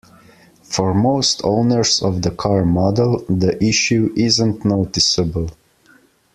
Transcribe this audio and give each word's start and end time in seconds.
For 0.63 0.95
most 0.95 1.41
owners 1.43 2.01
of 2.01 2.23
the 2.23 2.31
car 2.31 2.65
model, 2.65 3.23
the 3.29 3.63
issue 3.63 4.11
isn't 4.17 4.65
noticeable. 4.65 5.51